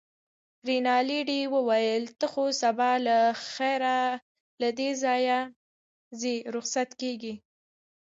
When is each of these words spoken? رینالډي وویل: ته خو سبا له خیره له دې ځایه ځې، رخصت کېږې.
رینالډي 0.67 1.41
وویل: 1.55 2.03
ته 2.19 2.25
خو 2.33 2.45
سبا 2.61 2.91
له 3.05 3.17
خیره 3.53 3.97
له 4.61 4.69
دې 4.79 4.89
ځایه 5.03 5.39
ځې، 6.19 6.35
رخصت 6.55 6.89
کېږې. 7.01 7.33